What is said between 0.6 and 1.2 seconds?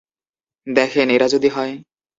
দেখেন,